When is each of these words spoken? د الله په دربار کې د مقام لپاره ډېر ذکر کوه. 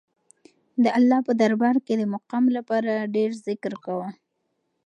د 0.83 0.85
الله 0.97 1.19
په 1.27 1.33
دربار 1.41 1.75
کې 1.85 1.93
د 1.97 2.03
مقام 2.13 2.43
لپاره 2.57 3.09
ډېر 3.15 3.29
ذکر 3.45 3.73
کوه. 3.85 4.07